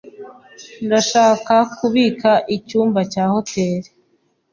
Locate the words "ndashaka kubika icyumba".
0.85-2.99